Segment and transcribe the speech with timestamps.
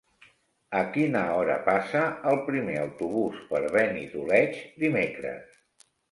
[0.77, 1.99] A quina hora passa
[2.31, 5.61] el primer autobús per Benidoleig dimecres?